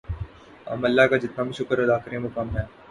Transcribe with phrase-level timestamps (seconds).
[0.67, 2.65] ہم اللہ کا جتنا بھی شکر ادا کریں وہ کم ہے